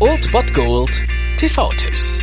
[0.00, 1.02] Old Bot Gold
[1.36, 2.18] TV-Tipps.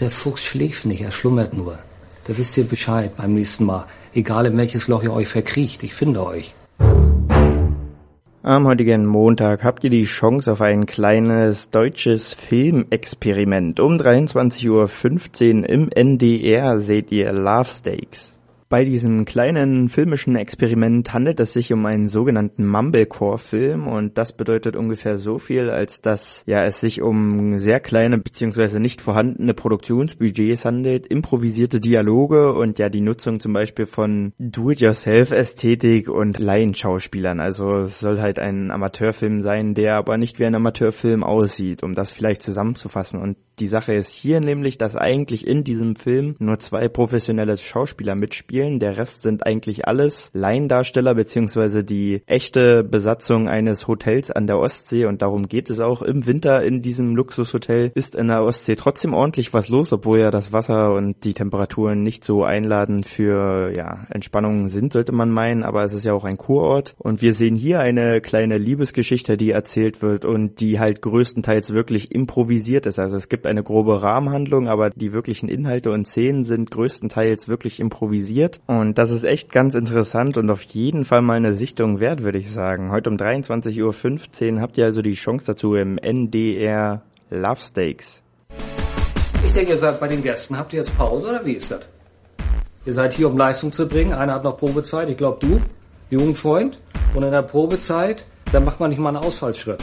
[0.00, 1.78] Der Fuchs schläft nicht, er schlummert nur.
[2.26, 3.84] Da wisst ihr Bescheid beim nächsten Mal.
[4.14, 6.54] Egal in welches Loch ihr euch verkriecht, ich finde euch.
[8.42, 13.78] Am heutigen Montag habt ihr die Chance auf ein kleines deutsches Filmexperiment.
[13.78, 18.32] Um 23.15 Uhr im NDR seht ihr Love Stakes.
[18.70, 24.76] Bei diesem kleinen filmischen Experiment handelt es sich um einen sogenannten Mumblecore-Film und das bedeutet
[24.76, 28.78] ungefähr so viel, als dass ja es sich um sehr kleine bzw.
[28.78, 36.38] nicht vorhandene Produktionsbudgets handelt, improvisierte Dialoge und ja die Nutzung zum Beispiel von Do-it-yourself-Ästhetik und
[36.38, 37.40] Laienschauspielern.
[37.40, 41.94] Also es soll halt ein Amateurfilm sein, der aber nicht wie ein Amateurfilm aussieht, um
[41.94, 43.22] das vielleicht zusammenzufassen.
[43.22, 48.14] Und die Sache ist hier nämlich, dass eigentlich in diesem Film nur zwei professionelle Schauspieler
[48.14, 48.80] mitspielen spielen.
[48.80, 55.06] Der Rest sind eigentlich alles Laiendarsteller beziehungsweise die echte Besatzung eines Hotels an der Ostsee
[55.06, 57.92] und darum geht es auch im Winter in diesem Luxushotel.
[57.94, 62.02] Ist in der Ostsee trotzdem ordentlich was los, obwohl ja das Wasser und die Temperaturen
[62.02, 66.24] nicht so einladend für ja, Entspannung sind, sollte man meinen, aber es ist ja auch
[66.24, 71.00] ein Kurort und wir sehen hier eine kleine Liebesgeschichte, die erzählt wird und die halt
[71.02, 72.98] größtenteils wirklich improvisiert ist.
[72.98, 77.78] Also es gibt eine grobe Rahmenhandlung, aber die wirklichen Inhalte und Szenen sind größtenteils wirklich
[77.78, 78.60] improvisiert passiert.
[78.66, 82.38] Und das ist echt ganz interessant und auf jeden Fall mal eine Sichtung wert, würde
[82.38, 82.90] ich sagen.
[82.90, 88.22] Heute um 23.15 Uhr habt ihr also die Chance dazu im NDR Love Stakes.
[89.44, 90.56] Ich denke, ihr seid bei den Gästen.
[90.56, 91.80] Habt ihr jetzt Pause oder wie ist das?
[92.84, 94.12] Ihr seid hier, um Leistung zu bringen.
[94.12, 95.60] Einer hat noch Probezeit, ich glaube du,
[96.10, 96.80] Jugendfreund.
[97.14, 99.82] Und in der Probezeit, da macht man nicht mal einen Ausfallschritt.